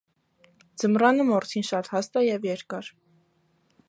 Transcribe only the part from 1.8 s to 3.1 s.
հաստ է և երկար։